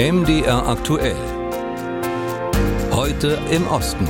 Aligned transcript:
MDR 0.00 0.66
aktuell. 0.66 1.14
Heute 2.90 3.38
im 3.50 3.66
Osten. 3.66 4.08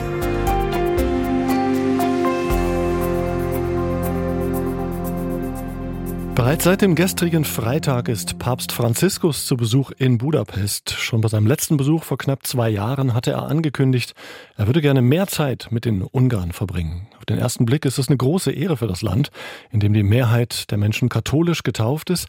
Bereits 6.36 6.62
seit 6.62 6.82
dem 6.82 6.94
gestrigen 6.94 7.44
Freitag 7.44 8.08
ist 8.08 8.38
Papst 8.38 8.70
Franziskus 8.70 9.46
zu 9.46 9.56
Besuch 9.56 9.90
in 9.90 10.18
Budapest. 10.18 10.92
Schon 10.92 11.22
bei 11.22 11.28
seinem 11.28 11.48
letzten 11.48 11.76
Besuch 11.76 12.04
vor 12.04 12.18
knapp 12.18 12.46
zwei 12.46 12.70
Jahren 12.70 13.12
hatte 13.12 13.32
er 13.32 13.48
angekündigt, 13.48 14.14
er 14.56 14.68
würde 14.68 14.82
gerne 14.82 15.02
mehr 15.02 15.26
Zeit 15.26 15.70
mit 15.72 15.84
den 15.84 16.02
Ungarn 16.02 16.52
verbringen. 16.52 17.08
Auf 17.20 17.26
den 17.26 17.36
ersten 17.36 17.66
Blick 17.66 17.84
ist 17.84 17.98
es 17.98 18.08
eine 18.08 18.16
große 18.16 18.50
Ehre 18.50 18.78
für 18.78 18.86
das 18.86 19.02
Land, 19.02 19.30
in 19.70 19.80
dem 19.80 19.92
die 19.92 20.02
Mehrheit 20.02 20.70
der 20.70 20.78
Menschen 20.78 21.10
katholisch 21.10 21.62
getauft 21.62 22.08
ist 22.08 22.28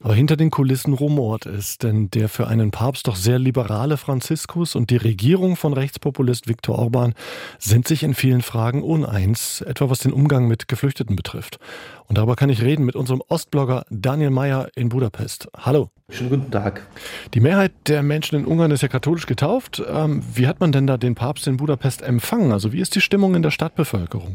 aber 0.00 0.14
hinter 0.14 0.36
den 0.36 0.50
Kulissen 0.50 0.92
rumort 0.92 1.46
es, 1.46 1.78
denn 1.78 2.10
der 2.10 2.28
für 2.28 2.46
einen 2.46 2.70
Papst 2.70 3.08
doch 3.08 3.16
sehr 3.16 3.38
liberale 3.38 3.96
Franziskus 3.96 4.74
und 4.76 4.90
die 4.90 4.96
Regierung 4.96 5.56
von 5.56 5.72
Rechtspopulist 5.72 6.48
Viktor 6.48 6.78
Orban 6.78 7.14
sind 7.58 7.88
sich 7.88 8.02
in 8.02 8.14
vielen 8.14 8.42
Fragen 8.42 8.82
uneins, 8.82 9.60
etwa 9.62 9.90
was 9.90 10.00
den 10.00 10.12
Umgang 10.12 10.46
mit 10.46 10.68
Geflüchteten 10.68 11.16
betrifft. 11.16 11.58
Und 12.06 12.16
darüber 12.16 12.36
kann 12.36 12.48
ich 12.48 12.62
reden 12.62 12.84
mit 12.84 12.96
unserem 12.96 13.22
Ostblogger 13.28 13.84
Daniel 13.90 14.30
Mayer 14.30 14.68
in 14.76 14.88
Budapest. 14.88 15.48
Hallo. 15.56 15.90
Schönen 16.10 16.30
guten 16.30 16.50
Tag. 16.50 16.86
Die 17.34 17.40
Mehrheit 17.40 17.72
der 17.86 18.02
Menschen 18.02 18.38
in 18.38 18.46
Ungarn 18.46 18.70
ist 18.70 18.80
ja 18.80 18.88
katholisch 18.88 19.26
getauft. 19.26 19.82
Ähm, 19.86 20.22
wie 20.32 20.46
hat 20.46 20.58
man 20.58 20.72
denn 20.72 20.86
da 20.86 20.96
den 20.96 21.14
Papst 21.14 21.46
in 21.46 21.58
Budapest 21.58 22.00
empfangen? 22.00 22.52
Also 22.52 22.72
wie 22.72 22.80
ist 22.80 22.94
die 22.94 23.02
Stimmung 23.02 23.34
in 23.34 23.42
der 23.42 23.50
Stadtbevölkerung? 23.50 24.27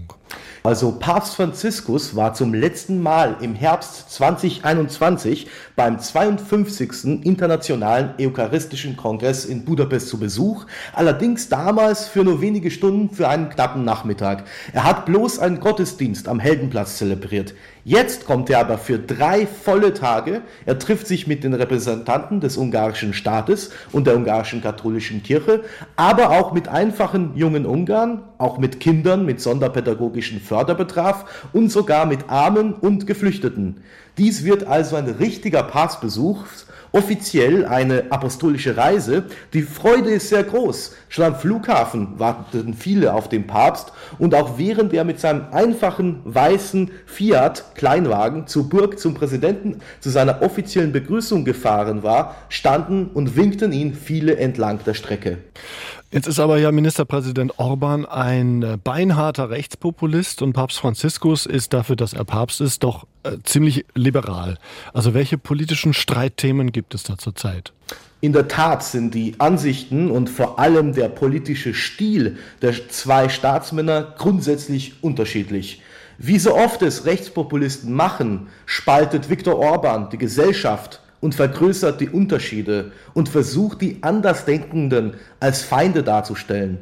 Also 0.65 0.93
Papst 0.93 1.35
Franziskus 1.35 2.15
war 2.15 2.33
zum 2.33 2.53
letzten 2.53 3.01
Mal 3.01 3.35
im 3.41 3.53
Herbst 3.53 4.09
2021 4.11 5.47
beim 5.75 5.99
52. 5.99 7.25
Internationalen 7.25 8.11
Eucharistischen 8.17 8.95
Kongress 8.95 9.43
in 9.43 9.65
Budapest 9.65 10.07
zu 10.07 10.17
Besuch, 10.17 10.65
allerdings 10.93 11.49
damals 11.49 12.07
für 12.07 12.23
nur 12.23 12.39
wenige 12.39 12.71
Stunden 12.71 13.13
für 13.13 13.27
einen 13.27 13.49
knappen 13.49 13.83
Nachmittag. 13.83 14.45
Er 14.71 14.85
hat 14.85 15.05
bloß 15.05 15.39
einen 15.39 15.59
Gottesdienst 15.59 16.29
am 16.29 16.39
Heldenplatz 16.39 16.97
zelebriert. 16.97 17.53
Jetzt 17.85 18.25
kommt 18.25 18.49
er 18.49 18.59
aber 18.59 18.77
für 18.77 18.97
drei 18.97 19.45
volle 19.45 19.93
Tage. 19.93 20.41
Er 20.65 20.79
trifft 20.79 21.05
sich 21.05 21.27
mit 21.27 21.43
den 21.43 21.53
Repräsentanten 21.53 22.39
des 22.39 22.55
ungarischen 22.55 23.13
Staates 23.13 23.71
und 23.91 24.07
der 24.07 24.15
ungarischen 24.15 24.61
katholischen 24.61 25.21
Kirche, 25.21 25.65
aber 25.97 26.29
auch 26.29 26.53
mit 26.53 26.69
einfachen 26.69 27.35
jungen 27.35 27.65
Ungarn, 27.65 28.23
auch 28.37 28.57
mit 28.57 28.79
Kindern 28.79 29.25
mit 29.25 29.41
sonderpädagogischen 29.41 30.39
Förderbetraf 30.39 31.49
und 31.51 31.73
sogar 31.73 32.05
mit 32.05 32.29
Armen 32.29 32.73
und 32.73 33.05
Geflüchteten. 33.05 33.81
Dies 34.17 34.45
wird 34.45 34.65
also 34.65 34.95
ein 34.95 35.09
richtiger 35.09 35.63
Passbesuch 35.63 36.45
offiziell 36.93 37.65
eine 37.65 38.05
apostolische 38.11 38.77
Reise. 38.77 39.25
Die 39.51 39.63
Freude 39.63 40.11
ist 40.11 40.29
sehr 40.29 40.43
groß. 40.43 40.95
Schon 41.09 41.25
am 41.25 41.35
Flughafen 41.35 42.19
warteten 42.19 42.73
viele 42.75 43.13
auf 43.13 43.27
den 43.27 43.47
Papst 43.47 43.91
und 44.19 44.33
auch 44.35 44.57
während 44.57 44.93
er 44.93 45.03
mit 45.03 45.19
seinem 45.19 45.47
einfachen 45.51 46.21
weißen 46.23 46.91
Fiat 47.05 47.75
Kleinwagen 47.75 48.47
zur 48.47 48.69
Burg 48.69 48.99
zum 48.99 49.15
Präsidenten 49.15 49.81
zu 49.99 50.11
seiner 50.11 50.41
offiziellen 50.41 50.91
Begrüßung 50.91 51.43
gefahren 51.43 52.03
war, 52.03 52.35
standen 52.49 53.07
und 53.13 53.35
winkten 53.35 53.73
ihn 53.73 53.95
viele 53.95 54.37
entlang 54.37 54.79
der 54.85 54.93
Strecke. 54.93 55.39
Jetzt 56.13 56.27
ist 56.27 56.39
aber 56.39 56.59
ja 56.59 56.71
Ministerpräsident 56.71 57.57
Orban 57.57 58.05
ein 58.05 58.61
äh, 58.61 58.77
beinharter 58.77 59.49
Rechtspopulist 59.49 60.43
und 60.43 60.53
Papst 60.53 60.77
Franziskus 60.77 61.47
ist 61.47 61.73
dafür, 61.73 61.95
dass 61.95 62.13
er 62.13 62.23
Papst 62.23 62.61
ist, 62.61 62.83
doch 62.83 63.07
äh, 63.23 63.37
ziemlich 63.43 63.87
liberal. 63.95 64.59
Also 64.93 65.15
welche 65.15 65.39
politischen 65.39 65.91
Streitthemen 65.91 66.71
gibt 66.71 66.93
es 66.93 67.01
da 67.01 67.17
zurzeit? 67.17 67.73
In 68.21 68.31
der 68.31 68.47
Tat 68.47 68.83
sind 68.83 69.15
die 69.15 69.33
Ansichten 69.39 70.11
und 70.11 70.29
vor 70.29 70.59
allem 70.59 70.93
der 70.93 71.09
politische 71.09 71.73
Stil 71.73 72.37
der 72.61 72.89
zwei 72.89 73.27
Staatsmänner 73.27 74.13
grundsätzlich 74.15 75.01
unterschiedlich. 75.01 75.81
Wie 76.19 76.37
so 76.37 76.55
oft 76.55 76.83
es 76.83 77.05
Rechtspopulisten 77.05 77.91
machen, 77.91 78.49
spaltet 78.67 79.31
Viktor 79.31 79.57
Orban 79.57 80.11
die 80.11 80.19
Gesellschaft 80.19 81.01
und 81.23 81.33
vergrößert 81.33 82.01
die 82.01 82.09
Unterschiede 82.09 82.91
und 83.13 83.29
versucht 83.29 83.81
die 83.81 83.99
Andersdenkenden 84.01 85.13
als 85.39 85.63
Feinde 85.63 86.03
darzustellen. 86.03 86.79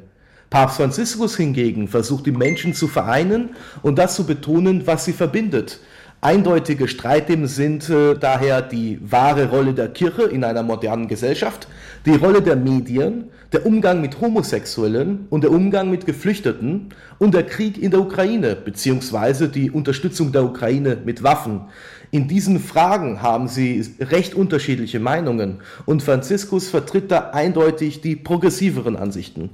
Papst 0.49 0.77
Franziskus 0.77 1.37
hingegen 1.37 1.87
versucht 1.87 2.25
die 2.25 2.31
Menschen 2.31 2.73
zu 2.73 2.87
vereinen 2.87 3.51
und 3.83 3.99
das 3.99 4.15
zu 4.15 4.25
betonen, 4.25 4.87
was 4.87 5.05
sie 5.05 5.13
verbindet. 5.13 5.79
Eindeutige 6.21 6.87
Streitthemen 6.87 7.47
sind 7.47 7.87
äh, 7.89 8.15
daher 8.15 8.63
die 8.63 8.99
wahre 9.01 9.49
Rolle 9.49 9.73
der 9.73 9.89
Kirche 9.89 10.23
in 10.23 10.43
einer 10.43 10.63
modernen 10.63 11.07
Gesellschaft, 11.07 11.67
die 12.05 12.15
Rolle 12.15 12.41
der 12.41 12.55
Medien, 12.55 13.25
der 13.53 13.65
Umgang 13.65 14.01
mit 14.01 14.21
Homosexuellen 14.21 15.27
und 15.29 15.43
der 15.43 15.51
Umgang 15.51 15.89
mit 15.89 16.05
Geflüchteten 16.05 16.89
und 17.19 17.33
der 17.33 17.43
Krieg 17.43 17.81
in 17.81 17.91
der 17.91 18.01
Ukraine 18.01 18.55
beziehungsweise 18.55 19.49
die 19.49 19.69
Unterstützung 19.69 20.31
der 20.31 20.45
Ukraine 20.45 20.97
mit 21.03 21.21
Waffen. 21.21 21.61
In 22.11 22.27
diesen 22.27 22.59
Fragen 22.59 23.21
haben 23.21 23.47
sie 23.47 23.85
recht 24.01 24.35
unterschiedliche 24.35 24.99
Meinungen 24.99 25.61
und 25.85 26.03
Franziskus 26.03 26.69
vertritt 26.69 27.09
da 27.09 27.29
eindeutig 27.29 28.01
die 28.01 28.17
progressiveren 28.17 28.97
Ansichten. 28.97 29.49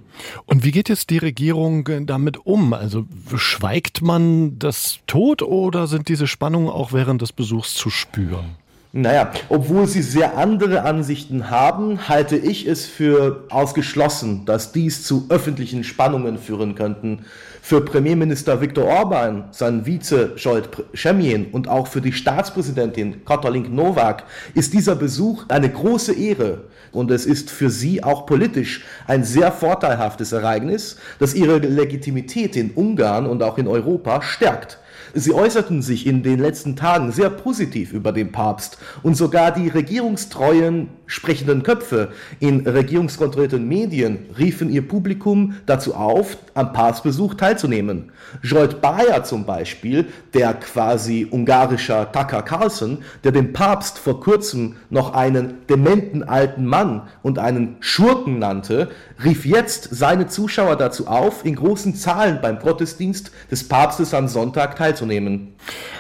Und 0.45 0.63
wie 0.65 0.71
geht 0.71 0.89
jetzt 0.89 1.11
die 1.11 1.19
Regierung 1.19 1.87
damit 2.07 2.45
um? 2.45 2.73
Also 2.73 3.05
schweigt 3.35 4.01
man 4.01 4.57
das 4.57 4.99
tot 5.05 5.43
oder 5.43 5.85
sind 5.85 6.09
diese 6.09 6.25
Spannungen 6.25 6.69
auch 6.69 6.93
während 6.93 7.21
des 7.21 7.31
Besuchs 7.31 7.75
zu 7.75 7.91
spüren? 7.91 8.55
Naja, 8.93 9.31
obwohl 9.49 9.85
sie 9.85 10.01
sehr 10.01 10.37
andere 10.37 10.83
Ansichten 10.83 11.49
haben, 11.49 12.07
halte 12.07 12.37
ich 12.37 12.65
es 12.67 12.85
für 12.85 13.43
ausgeschlossen, 13.49 14.45
dass 14.45 14.71
dies 14.71 15.03
zu 15.03 15.25
öffentlichen 15.27 15.83
Spannungen 15.83 16.37
führen 16.37 16.73
könnten. 16.73 17.25
Für 17.61 17.81
Premierminister 17.83 18.61
Viktor 18.61 18.85
Orban, 18.85 19.49
seinen 19.51 19.85
Vize 19.85 20.31
Jolt 20.37 20.69
Schemien 20.93 21.47
und 21.51 21.67
auch 21.67 21.87
für 21.87 21.99
die 21.99 22.13
Staatspräsidentin 22.13 23.25
Katalin 23.25 23.75
Novak 23.75 24.23
ist 24.53 24.73
dieser 24.73 24.95
Besuch 24.95 25.43
eine 25.49 25.69
große 25.69 26.13
Ehre. 26.13 26.61
Und 26.93 27.11
es 27.11 27.25
ist 27.25 27.51
für 27.51 27.69
sie 27.69 28.01
auch 28.01 28.25
politisch 28.25 28.85
ein 29.05 29.25
sehr 29.25 29.51
vorteilhaftes 29.51 30.31
Ereignis, 30.31 30.95
das 31.19 31.33
ihre 31.33 31.57
Legitimität 31.57 32.55
in 32.55 32.71
Ungarn 32.71 33.25
und 33.25 33.43
auch 33.43 33.57
in 33.57 33.67
Europa 33.67 34.21
stärkt. 34.21 34.79
Sie 35.19 35.33
äußerten 35.33 35.81
sich 35.81 36.05
in 36.05 36.21
den 36.21 36.37
letzten 36.37 36.75
Tagen 36.75 37.11
sehr 37.11 37.31
positiv 37.31 37.91
über 37.91 38.11
den 38.11 38.31
Papst 38.31 38.77
und 39.01 39.17
sogar 39.17 39.51
die 39.51 39.67
regierungstreuen 39.67 40.89
sprechenden 41.07 41.63
Köpfe 41.63 42.09
in 42.39 42.67
regierungskontrollierten 42.67 43.67
Medien 43.67 44.19
riefen 44.37 44.69
ihr 44.69 44.87
Publikum 44.87 45.55
dazu 45.65 45.95
auf, 45.95 46.37
am 46.53 46.73
Papstbesuch 46.73 47.33
teilzunehmen. 47.33 48.11
Jolt 48.43 48.81
Bayer 48.81 49.23
zum 49.23 49.45
Beispiel, 49.45 50.05
der 50.33 50.53
quasi 50.53 51.25
ungarischer 51.29 52.11
Tucker 52.11 52.43
Carlson, 52.43 52.99
der 53.23 53.31
dem 53.31 53.53
Papst 53.53 53.97
vor 53.97 54.19
kurzem 54.19 54.75
noch 54.89 55.13
einen 55.13 55.65
dementen 55.67 56.23
alten 56.23 56.65
Mann 56.65 57.03
und 57.23 57.39
einen 57.39 57.77
Schurken 57.79 58.37
nannte, 58.37 58.89
rief 59.23 59.45
jetzt 59.45 59.87
seine 59.91 60.27
Zuschauer 60.27 60.75
dazu 60.75 61.07
auf, 61.07 61.45
in 61.45 61.55
großen 61.55 61.95
Zahlen 61.95 62.39
beim 62.41 62.59
Gottesdienst 62.59 63.31
des 63.49 63.67
Papstes 63.67 64.13
am 64.13 64.27
Sonntag 64.27 64.75
teilzunehmen. 64.75 65.06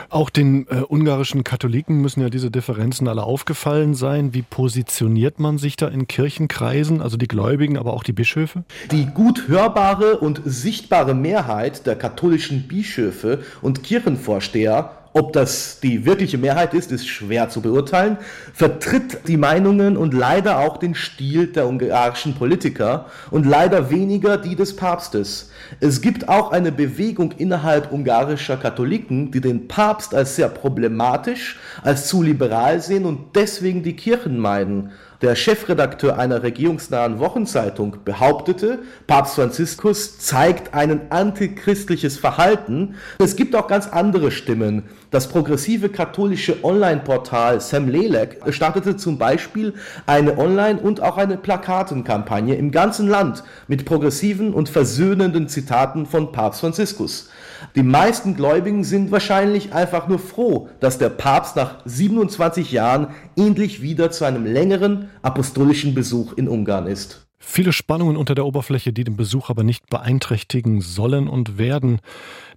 Auch 0.09 0.29
den 0.29 0.67
äh, 0.67 0.81
ungarischen 0.87 1.43
Katholiken 1.43 2.01
müssen 2.01 2.21
ja 2.21 2.29
diese 2.29 2.49
Differenzen 2.49 3.07
alle 3.07 3.23
aufgefallen 3.23 3.93
sein. 3.93 4.33
Wie 4.33 4.41
positioniert 4.41 5.39
man 5.39 5.57
sich 5.57 5.75
da 5.75 5.87
in 5.87 6.07
Kirchenkreisen, 6.07 7.01
also 7.01 7.17
die 7.17 7.27
Gläubigen, 7.27 7.77
aber 7.77 7.93
auch 7.93 8.03
die 8.03 8.13
Bischöfe? 8.13 8.63
Die 8.91 9.05
gut 9.05 9.47
hörbare 9.47 10.17
und 10.17 10.41
sichtbare 10.45 11.13
Mehrheit 11.13 11.85
der 11.85 11.95
katholischen 11.95 12.67
Bischöfe 12.67 13.39
und 13.61 13.83
Kirchenvorsteher 13.83 14.91
ob 15.17 15.33
das 15.33 15.79
die 15.79 16.05
wirkliche 16.05 16.37
Mehrheit 16.37 16.75
ist, 16.75 16.91
ist 16.91 17.07
schwer 17.07 17.49
zu 17.49 17.61
beurteilen, 17.61 18.17
vertritt 18.53 19.27
die 19.27 19.37
Meinungen 19.37 19.97
und 19.97 20.13
leider 20.13 20.59
auch 20.59 20.77
den 20.77 20.93
Stil 20.93 21.47
der 21.47 21.67
ungarischen 21.67 22.35
Politiker 22.35 23.07
und 23.31 23.45
leider 23.45 23.89
weniger 23.89 24.37
die 24.37 24.55
des 24.55 24.75
Papstes. 24.75 25.49
Es 25.79 26.01
gibt 26.01 26.29
auch 26.29 26.51
eine 26.51 26.71
Bewegung 26.71 27.31
innerhalb 27.31 27.91
ungarischer 27.91 28.57
Katholiken, 28.57 29.31
die 29.31 29.41
den 29.41 29.67
Papst 29.67 30.13
als 30.13 30.35
sehr 30.35 30.49
problematisch, 30.49 31.57
als 31.81 32.07
zu 32.07 32.21
liberal 32.21 32.79
sehen 32.79 33.05
und 33.05 33.35
deswegen 33.35 33.81
die 33.81 33.95
Kirchen 33.95 34.37
meiden. 34.37 34.91
Der 35.21 35.33
Chefredakteur 35.35 36.19
einer 36.19 36.43
regierungsnahen 36.43 37.17
Wochenzeitung 37.17 37.97
behauptete, 38.05 38.83
Papst 39.07 39.33
Franziskus 39.33 40.19
zeigt 40.19 40.75
ein 40.75 41.09
antichristliches 41.09 42.19
Verhalten. 42.19 42.93
Es 43.17 43.35
gibt 43.35 43.55
auch 43.55 43.67
ganz 43.67 43.87
andere 43.87 44.29
Stimmen. 44.29 44.83
Das 45.09 45.27
progressive 45.27 45.89
katholische 45.89 46.63
Online-Portal 46.63 47.61
Sam 47.61 47.87
Lelek 47.87 48.37
startete 48.49 48.95
zum 48.95 49.17
Beispiel 49.17 49.73
eine 50.05 50.37
Online- 50.37 50.79
und 50.79 51.01
auch 51.01 51.17
eine 51.17 51.37
Plakatenkampagne 51.37 52.53
im 52.53 52.69
ganzen 52.69 53.07
Land 53.07 53.43
mit 53.67 53.85
progressiven 53.85 54.53
und 54.53 54.69
versöhnenden 54.69 55.47
Zitaten 55.47 56.05
von 56.05 56.31
Papst 56.31 56.61
Franziskus. 56.61 57.29
Die 57.75 57.81
meisten 57.81 58.35
Gläubigen 58.35 58.83
sind 58.83 59.11
wahrscheinlich 59.11 59.73
einfach 59.73 60.07
nur 60.07 60.19
froh, 60.19 60.69
dass 60.79 60.99
der 60.99 61.09
Papst 61.09 61.55
nach 61.55 61.79
27 61.85 62.71
Jahren 62.71 63.07
endlich 63.35 63.81
wieder 63.81 64.11
zu 64.11 64.25
einem 64.25 64.45
längeren 64.45 65.06
apostolischen 65.21 65.93
Besuch 65.93 66.33
in 66.33 66.47
Ungarn 66.47 66.87
ist. 66.87 67.27
Viele 67.39 67.71
Spannungen 67.71 68.17
unter 68.17 68.35
der 68.35 68.45
Oberfläche, 68.45 68.91
die 68.91 69.03
den 69.03 69.15
Besuch 69.15 69.49
aber 69.49 69.63
nicht 69.63 69.89
beeinträchtigen 69.89 70.81
sollen 70.81 71.27
und 71.27 71.57
werden. 71.57 72.01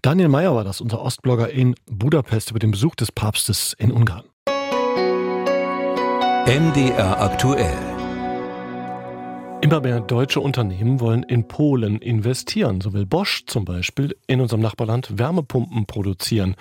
Daniel 0.02 0.28
Mayer 0.28 0.54
war 0.54 0.64
das, 0.64 0.80
unser 0.80 1.02
Ostblogger 1.02 1.50
in 1.50 1.74
Budapest 1.86 2.50
über 2.50 2.58
den 2.58 2.70
Besuch 2.70 2.94
des 2.94 3.12
Papstes 3.12 3.74
in 3.78 3.92
Ungarn. 3.92 4.24
MDR 6.46 7.20
aktuell. 7.20 7.78
Immer 9.62 9.82
mehr 9.82 10.00
deutsche 10.00 10.40
Unternehmen 10.40 10.98
wollen 11.00 11.22
in 11.22 11.46
Polen 11.46 11.98
investieren. 11.98 12.80
So 12.80 12.94
will 12.94 13.04
Bosch 13.04 13.44
zum 13.46 13.66
Beispiel 13.66 14.16
in 14.26 14.40
unserem 14.40 14.62
Nachbarland 14.62 15.18
Wärmepumpen 15.18 15.84
produzieren. 15.84 16.56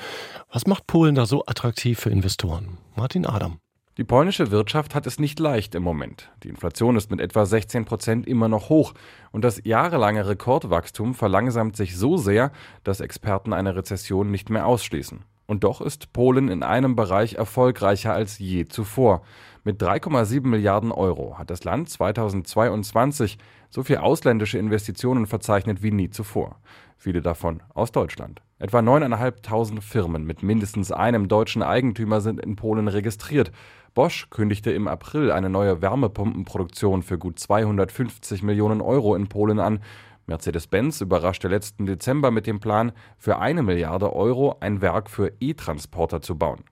Was 0.51 0.67
macht 0.67 0.85
Polen 0.85 1.15
da 1.15 1.25
so 1.25 1.45
attraktiv 1.45 1.97
für 1.97 2.09
Investoren? 2.09 2.77
Martin 2.97 3.25
Adam. 3.25 3.59
Die 3.99 4.05
polnische 4.05 4.49
Wirtschaft 4.49 4.95
hat 4.95 5.05
es 5.07 5.19
nicht 5.19 5.39
leicht 5.39 5.75
im 5.75 5.83
Moment. 5.83 6.31
Die 6.43 6.47
Inflation 6.47 6.95
ist 6.95 7.11
mit 7.11 7.19
etwa 7.19 7.45
16 7.45 7.83
Prozent 7.83 8.27
immer 8.27 8.47
noch 8.47 8.69
hoch 8.69 8.93
und 9.33 9.43
das 9.43 9.59
jahrelange 9.65 10.25
Rekordwachstum 10.25 11.13
verlangsamt 11.13 11.75
sich 11.75 11.97
so 11.97 12.15
sehr, 12.15 12.53
dass 12.85 13.01
Experten 13.01 13.51
eine 13.51 13.75
Rezession 13.75 14.31
nicht 14.31 14.49
mehr 14.49 14.67
ausschließen. 14.67 15.25
Und 15.47 15.65
doch 15.65 15.81
ist 15.81 16.13
Polen 16.13 16.47
in 16.47 16.63
einem 16.63 16.95
Bereich 16.95 17.33
erfolgreicher 17.33 18.13
als 18.13 18.39
je 18.39 18.63
zuvor. 18.63 19.21
Mit 19.65 19.81
3,7 19.83 20.47
Milliarden 20.47 20.93
Euro 20.93 21.37
hat 21.37 21.49
das 21.49 21.65
Land 21.65 21.89
2022 21.89 23.37
so 23.69 23.83
viel 23.83 23.97
ausländische 23.97 24.59
Investitionen 24.59 25.25
verzeichnet 25.25 25.83
wie 25.83 25.91
nie 25.91 26.09
zuvor. 26.09 26.55
Viele 26.97 27.21
davon 27.21 27.63
aus 27.73 27.91
Deutschland. 27.91 28.41
Etwa 28.59 28.79
9.500 28.79 29.81
Firmen 29.81 30.25
mit 30.25 30.43
mindestens 30.43 30.91
einem 30.91 31.29
deutschen 31.29 31.63
Eigentümer 31.63 32.19
sind 32.19 32.41
in 32.41 32.57
Polen 32.57 32.89
registriert. 32.89 33.51
Bosch 33.93 34.29
kündigte 34.29 34.71
im 34.71 34.87
April 34.87 35.31
eine 35.31 35.49
neue 35.49 35.81
Wärmepumpenproduktion 35.81 37.03
für 37.03 37.17
gut 37.17 37.39
250 37.39 38.43
Millionen 38.43 38.81
Euro 38.81 39.15
in 39.15 39.27
Polen 39.27 39.59
an. 39.59 39.79
Mercedes-Benz 40.27 41.01
überraschte 41.01 41.47
letzten 41.47 41.85
Dezember 41.85 42.31
mit 42.31 42.47
dem 42.47 42.59
Plan, 42.59 42.91
für 43.17 43.39
eine 43.39 43.63
Milliarde 43.63 44.13
Euro 44.13 44.57
ein 44.59 44.81
Werk 44.81 45.09
für 45.09 45.33
E-Transporter 45.39 46.21
zu 46.21 46.37
bauen. 46.37 46.63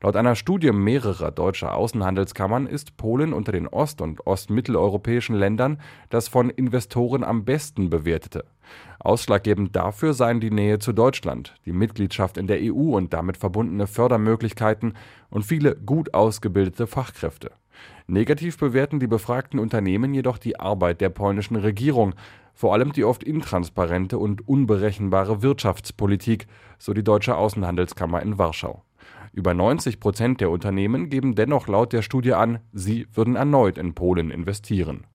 Laut 0.00 0.14
einer 0.14 0.36
Studie 0.36 0.70
mehrerer 0.70 1.32
deutscher 1.32 1.74
Außenhandelskammern 1.74 2.68
ist 2.68 2.96
Polen 2.96 3.32
unter 3.32 3.50
den 3.50 3.66
ost- 3.66 4.00
und 4.00 4.24
ostmitteleuropäischen 4.28 5.34
Ländern 5.34 5.80
das 6.08 6.28
von 6.28 6.50
Investoren 6.50 7.24
am 7.24 7.44
besten 7.44 7.90
bewertete. 7.90 8.44
Ausschlaggebend 9.00 9.74
dafür 9.74 10.14
seien 10.14 10.38
die 10.38 10.52
Nähe 10.52 10.78
zu 10.78 10.92
Deutschland, 10.92 11.56
die 11.66 11.72
Mitgliedschaft 11.72 12.36
in 12.36 12.46
der 12.46 12.60
EU 12.62 12.96
und 12.96 13.12
damit 13.12 13.38
verbundene 13.38 13.88
Fördermöglichkeiten 13.88 14.94
und 15.30 15.44
viele 15.44 15.74
gut 15.74 16.14
ausgebildete 16.14 16.86
Fachkräfte. 16.86 17.50
Negativ 18.06 18.56
bewerten 18.56 19.00
die 19.00 19.08
befragten 19.08 19.58
Unternehmen 19.58 20.14
jedoch 20.14 20.38
die 20.38 20.60
Arbeit 20.60 21.00
der 21.00 21.10
polnischen 21.10 21.56
Regierung, 21.56 22.14
vor 22.54 22.72
allem 22.72 22.92
die 22.92 23.04
oft 23.04 23.24
intransparente 23.24 24.16
und 24.16 24.46
unberechenbare 24.46 25.42
Wirtschaftspolitik, 25.42 26.46
so 26.78 26.94
die 26.94 27.04
Deutsche 27.04 27.36
Außenhandelskammer 27.36 28.22
in 28.22 28.38
Warschau. 28.38 28.84
Über 29.38 29.54
90 29.54 30.00
Prozent 30.00 30.40
der 30.40 30.50
Unternehmen 30.50 31.10
geben 31.10 31.36
dennoch 31.36 31.68
laut 31.68 31.92
der 31.92 32.02
Studie 32.02 32.32
an, 32.32 32.58
sie 32.72 33.06
würden 33.14 33.36
erneut 33.36 33.78
in 33.78 33.94
Polen 33.94 34.32
investieren. 34.32 35.06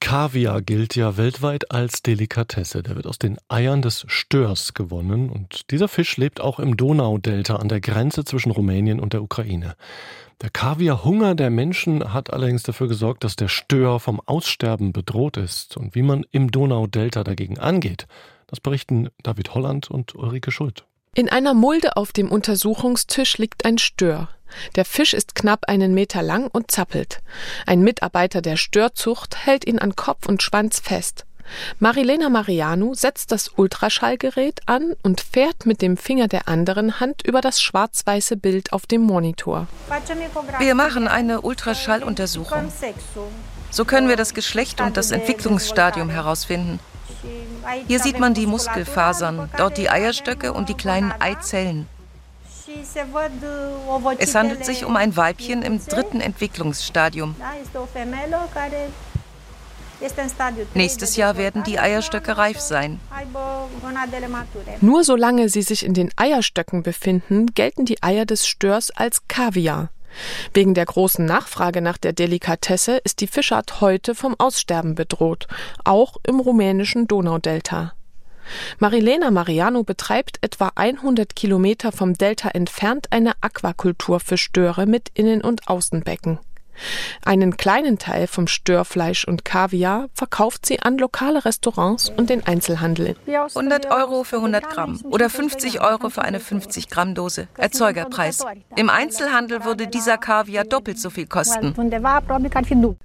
Kaviar 0.00 0.60
gilt 0.60 0.96
ja 0.96 1.16
weltweit 1.16 1.70
als 1.70 2.02
Delikatesse. 2.02 2.82
Der 2.82 2.94
wird 2.94 3.06
aus 3.06 3.18
den 3.18 3.38
Eiern 3.48 3.80
des 3.80 4.04
Störs 4.06 4.74
gewonnen 4.74 5.30
und 5.30 5.70
dieser 5.70 5.88
Fisch 5.88 6.18
lebt 6.18 6.42
auch 6.42 6.60
im 6.60 6.76
Donaudelta 6.76 7.56
an 7.56 7.70
der 7.70 7.80
Grenze 7.80 8.26
zwischen 8.26 8.50
Rumänien 8.50 9.00
und 9.00 9.14
der 9.14 9.22
Ukraine. 9.22 9.76
Der 10.42 10.50
Kaviarhunger 10.50 11.34
der 11.34 11.48
Menschen 11.48 12.12
hat 12.12 12.30
allerdings 12.34 12.64
dafür 12.64 12.86
gesorgt, 12.86 13.24
dass 13.24 13.34
der 13.34 13.48
Stör 13.48 13.98
vom 13.98 14.20
Aussterben 14.20 14.92
bedroht 14.92 15.38
ist. 15.38 15.78
Und 15.78 15.94
wie 15.94 16.02
man 16.02 16.26
im 16.32 16.50
Donaudelta 16.50 17.24
dagegen 17.24 17.58
angeht, 17.58 18.06
das 18.46 18.60
berichten 18.60 19.08
David 19.22 19.54
Holland 19.54 19.90
und 19.90 20.14
Ulrike 20.14 20.50
Schuld. 20.50 20.84
In 21.16 21.30
einer 21.30 21.54
Mulde 21.54 21.96
auf 21.96 22.12
dem 22.12 22.30
Untersuchungstisch 22.30 23.38
liegt 23.38 23.64
ein 23.64 23.78
Stör. 23.78 24.28
Der 24.74 24.84
Fisch 24.84 25.14
ist 25.14 25.34
knapp 25.34 25.66
einen 25.66 25.94
Meter 25.94 26.20
lang 26.20 26.50
und 26.52 26.70
zappelt. 26.70 27.22
Ein 27.64 27.80
Mitarbeiter 27.80 28.42
der 28.42 28.58
Störzucht 28.58 29.46
hält 29.46 29.66
ihn 29.66 29.78
an 29.78 29.96
Kopf 29.96 30.26
und 30.26 30.42
Schwanz 30.42 30.78
fest. 30.78 31.24
Marilena 31.78 32.28
Mariano 32.28 32.92
setzt 32.92 33.32
das 33.32 33.52
Ultraschallgerät 33.56 34.60
an 34.66 34.94
und 35.02 35.22
fährt 35.22 35.64
mit 35.64 35.80
dem 35.80 35.96
Finger 35.96 36.28
der 36.28 36.48
anderen 36.48 37.00
Hand 37.00 37.26
über 37.26 37.40
das 37.40 37.62
schwarz-weiße 37.62 38.36
Bild 38.36 38.74
auf 38.74 38.84
dem 38.84 39.00
Monitor. 39.00 39.68
Wir 40.58 40.74
machen 40.74 41.08
eine 41.08 41.40
Ultraschalluntersuchung. 41.40 42.70
So 43.70 43.86
können 43.86 44.10
wir 44.10 44.16
das 44.16 44.34
Geschlecht 44.34 44.82
und 44.82 44.98
das 44.98 45.12
Entwicklungsstadium 45.12 46.10
herausfinden. 46.10 46.78
Hier 47.86 48.00
sieht 48.00 48.18
man 48.18 48.34
die 48.34 48.46
Muskelfasern, 48.46 49.50
dort 49.56 49.78
die 49.78 49.90
Eierstöcke 49.90 50.52
und 50.52 50.68
die 50.68 50.74
kleinen 50.74 51.12
Eizellen. 51.18 51.88
Es 54.18 54.34
handelt 54.34 54.64
sich 54.64 54.84
um 54.84 54.96
ein 54.96 55.16
Weibchen 55.16 55.62
im 55.62 55.84
dritten 55.84 56.20
Entwicklungsstadium. 56.20 57.36
Nächstes 60.74 61.16
Jahr 61.16 61.36
werden 61.36 61.64
die 61.64 61.78
Eierstöcke 61.78 62.36
reif 62.36 62.60
sein. 62.60 63.00
Nur 64.80 65.04
solange 65.04 65.48
sie 65.48 65.62
sich 65.62 65.84
in 65.84 65.94
den 65.94 66.10
Eierstöcken 66.16 66.82
befinden, 66.82 67.46
gelten 67.54 67.86
die 67.86 68.02
Eier 68.02 68.26
des 68.26 68.46
Störs 68.46 68.90
als 68.90 69.26
Kaviar. 69.28 69.90
Wegen 70.54 70.74
der 70.74 70.86
großen 70.86 71.24
Nachfrage 71.24 71.80
nach 71.80 71.98
der 71.98 72.12
Delikatesse 72.12 72.98
ist 73.04 73.20
die 73.20 73.26
Fischart 73.26 73.80
heute 73.80 74.14
vom 74.14 74.34
Aussterben 74.38 74.94
bedroht, 74.94 75.46
auch 75.84 76.16
im 76.26 76.40
rumänischen 76.40 77.06
Donaudelta. 77.06 77.92
Marilena 78.78 79.30
Mariano 79.30 79.82
betreibt 79.82 80.38
etwa 80.40 80.70
100 80.74 81.34
Kilometer 81.34 81.92
vom 81.92 82.14
Delta 82.14 82.50
entfernt 82.50 83.08
eine 83.10 83.32
Aquakultur 83.40 84.20
für 84.20 84.38
Störe 84.38 84.86
mit 84.86 85.10
Innen- 85.14 85.42
und 85.42 85.68
Außenbecken. 85.68 86.38
Einen 87.24 87.56
kleinen 87.56 87.98
Teil 87.98 88.26
vom 88.26 88.46
Störfleisch 88.46 89.26
und 89.26 89.44
Kaviar 89.44 90.08
verkauft 90.14 90.66
sie 90.66 90.80
an 90.80 90.98
lokale 90.98 91.44
Restaurants 91.44 92.10
und 92.16 92.30
den 92.30 92.46
Einzelhandel. 92.46 93.16
100 93.26 93.90
Euro 93.90 94.24
für 94.24 94.36
100 94.36 94.68
Gramm 94.68 95.00
oder 95.04 95.30
50 95.30 95.80
Euro 95.80 96.10
für 96.10 96.22
eine 96.22 96.40
50 96.40 96.88
Gramm 96.88 97.14
Dose. 97.14 97.48
Erzeugerpreis. 97.56 98.44
Im 98.76 98.90
Einzelhandel 98.90 99.64
würde 99.64 99.86
dieser 99.86 100.18
Kaviar 100.18 100.64
doppelt 100.64 100.98
so 100.98 101.10
viel 101.10 101.26
kosten. 101.26 101.74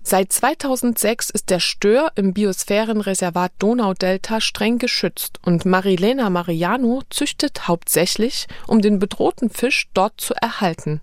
Seit 0.04 0.32
2006 0.34 1.30
ist 1.30 1.50
der 1.50 1.60
Stör 1.60 2.12
im 2.16 2.34
Biosphärenreservat 2.34 3.52
Donaudelta 3.60 4.42
streng 4.42 4.78
geschützt 4.78 5.40
und 5.46 5.66
Marilena 5.66 6.30
Mariano 6.30 7.02
züchtet 7.10 7.68
hauptsächlich, 7.68 8.48
um 8.68 8.82
den 8.82 9.00
bedrohten 9.00 9.50
Fisch 9.50 9.88
dort 9.94 10.20
zu 10.20 10.34
erhalten. 10.34 11.02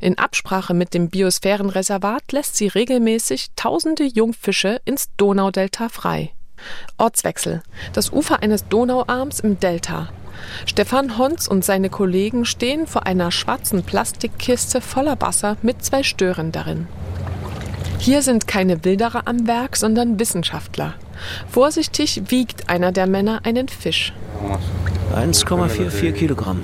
In 0.00 0.18
Absprache 0.18 0.74
mit 0.74 0.94
dem 0.94 1.08
Biosphärenreservat 1.08 2.32
lässt 2.32 2.56
sie 2.56 2.68
regelmäßig 2.68 3.48
tausende 3.56 4.04
Jungfische 4.04 4.80
ins 4.84 5.08
Donaudelta 5.16 5.88
frei. 5.88 6.32
Ortswechsel. 6.98 7.62
Das 7.92 8.12
Ufer 8.12 8.42
eines 8.42 8.68
Donauarms 8.68 9.40
im 9.40 9.58
Delta. 9.58 10.08
Stefan 10.66 11.18
Honz 11.18 11.46
und 11.46 11.64
seine 11.64 11.90
Kollegen 11.90 12.44
stehen 12.44 12.86
vor 12.86 13.06
einer 13.06 13.30
schwarzen 13.30 13.82
Plastikkiste 13.82 14.80
voller 14.80 15.20
Wasser 15.20 15.56
mit 15.62 15.84
zwei 15.84 16.02
Stören 16.02 16.52
darin. 16.52 16.88
Hier 17.98 18.22
sind 18.22 18.46
keine 18.46 18.84
Wilderer 18.84 19.22
am 19.26 19.46
Werk, 19.46 19.76
sondern 19.76 20.18
Wissenschaftler. 20.18 20.94
Vorsichtig 21.48 22.22
wiegt 22.28 22.68
einer 22.68 22.92
der 22.92 23.06
Männer 23.06 23.40
einen 23.44 23.68
Fisch. 23.68 24.12
1,44 25.14 26.12
Kilogramm. 26.12 26.62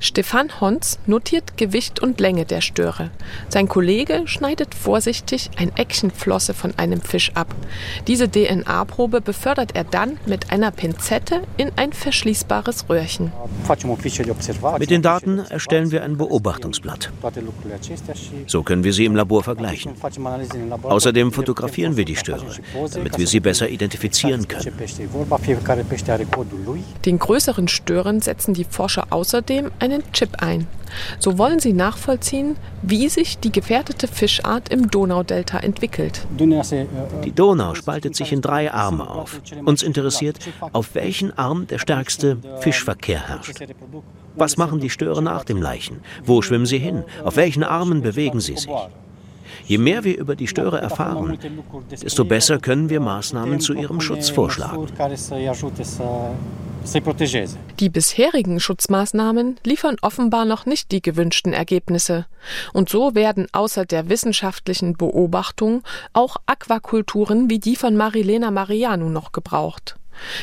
Stefan 0.00 0.60
Honz 0.60 0.98
notiert 1.06 1.56
Gewicht 1.56 2.00
und 2.00 2.20
Länge 2.20 2.44
der 2.44 2.60
Störe. 2.60 3.10
Sein 3.48 3.68
Kollege 3.68 4.22
schneidet 4.26 4.74
vorsichtig 4.74 5.50
ein 5.56 5.74
Eckchen 5.76 6.10
Flosse 6.10 6.54
von 6.54 6.74
einem 6.76 7.00
Fisch 7.00 7.32
ab. 7.34 7.54
Diese 8.06 8.28
DNA-Probe 8.28 9.20
befördert 9.20 9.74
er 9.74 9.84
dann 9.84 10.18
mit 10.26 10.50
einer 10.50 10.70
Pinzette 10.70 11.42
in 11.56 11.70
ein 11.76 11.92
verschließbares 11.92 12.88
Röhrchen. 12.88 13.32
Mit 14.78 14.90
den 14.90 15.02
Daten 15.02 15.38
erstellen 15.38 15.90
wir 15.90 16.02
ein 16.02 16.16
Beobachtungsblatt. 16.16 17.10
So 18.46 18.62
können 18.62 18.84
wir 18.84 18.92
sie 18.92 19.04
im 19.04 19.16
Labor 19.16 19.42
vergleichen. 19.42 19.92
Außerdem 20.82 21.32
fotografieren 21.32 21.96
wir 21.96 22.04
die 22.04 22.16
Störe, 22.16 22.46
damit 22.92 23.18
wir 23.18 23.26
sie 23.26 23.40
besser 23.40 23.68
identifizieren 23.68 24.46
können. 24.48 24.72
Den 27.04 27.18
größeren 27.18 27.68
Stören 27.68 28.20
setzen 28.20 28.54
die 28.54 28.64
Forscher 28.64 29.06
außerdem 29.10 29.63
außerdem 29.64 29.70
einen 29.78 30.02
Chip 30.12 30.42
ein. 30.42 30.66
So 31.18 31.38
wollen 31.38 31.58
sie 31.58 31.72
nachvollziehen, 31.72 32.56
wie 32.82 33.08
sich 33.08 33.38
die 33.38 33.50
gefährdete 33.50 34.06
Fischart 34.06 34.68
im 34.68 34.90
Donaudelta 34.90 35.58
entwickelt. 35.58 36.26
Die 36.38 37.32
Donau 37.32 37.74
spaltet 37.74 38.14
sich 38.14 38.32
in 38.32 38.40
drei 38.40 38.72
Arme 38.72 39.08
auf. 39.08 39.40
Uns 39.64 39.82
interessiert, 39.82 40.38
auf 40.72 40.94
welchen 40.94 41.36
Arm 41.36 41.66
der 41.66 41.78
stärkste 41.78 42.38
Fischverkehr 42.60 43.26
herrscht. 43.26 43.60
Was 44.36 44.56
machen 44.56 44.80
die 44.80 44.90
Störe 44.90 45.22
nach 45.22 45.44
dem 45.44 45.60
Leichen? 45.60 46.00
Wo 46.24 46.42
schwimmen 46.42 46.66
sie 46.66 46.78
hin? 46.78 47.04
Auf 47.24 47.36
welchen 47.36 47.64
Armen 47.64 48.02
bewegen 48.02 48.40
sie 48.40 48.56
sich? 48.56 48.70
Je 49.66 49.78
mehr 49.78 50.04
wir 50.04 50.18
über 50.18 50.36
die 50.36 50.48
Störe 50.48 50.80
erfahren, 50.80 51.38
desto 51.90 52.24
besser 52.24 52.58
können 52.58 52.88
wir 52.88 53.00
Maßnahmen 53.00 53.60
zu 53.60 53.74
ihrem 53.74 54.00
Schutz 54.00 54.28
vorschlagen. 54.28 54.86
Die 57.80 57.88
bisherigen 57.88 58.60
Schutzmaßnahmen 58.60 59.56
liefern 59.64 59.96
offenbar 60.02 60.44
noch 60.44 60.66
nicht 60.66 60.92
die 60.92 61.00
gewünschten 61.00 61.52
Ergebnisse. 61.52 62.26
Und 62.72 62.88
so 62.90 63.14
werden 63.14 63.46
außer 63.52 63.86
der 63.86 64.08
wissenschaftlichen 64.08 64.96
Beobachtung 64.96 65.82
auch 66.12 66.36
Aquakulturen 66.46 67.48
wie 67.48 67.58
die 67.58 67.76
von 67.76 67.96
Marilena 67.96 68.50
Marianu 68.50 69.08
noch 69.08 69.32
gebraucht. 69.32 69.96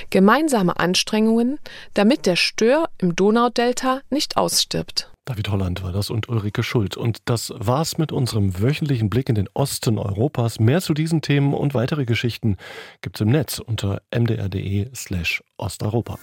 Gemeinsame 0.09 0.79
Anstrengungen, 0.79 1.59
damit 1.93 2.25
der 2.25 2.35
Stör 2.35 2.89
im 2.97 3.15
Donaudelta 3.15 4.01
nicht 4.09 4.35
ausstirbt. 4.35 5.11
David 5.31 5.49
Holland 5.49 5.81
war 5.81 5.93
das 5.93 6.09
und 6.09 6.27
Ulrike 6.27 6.61
Schuld. 6.61 6.97
Und 6.97 7.19
das 7.23 7.53
war's 7.55 7.97
mit 7.97 8.11
unserem 8.11 8.59
wöchentlichen 8.59 9.09
Blick 9.09 9.29
in 9.29 9.35
den 9.35 9.47
Osten 9.53 9.97
Europas. 9.97 10.59
Mehr 10.59 10.81
zu 10.81 10.93
diesen 10.93 11.21
Themen 11.21 11.53
und 11.53 11.73
weitere 11.73 12.03
Geschichten 12.03 12.57
gibt's 12.99 13.21
im 13.21 13.29
Netz 13.29 13.59
unter 13.59 14.01
mdr.de 14.11 14.89
slash 14.93 15.41
Osteuropa. 15.55 16.19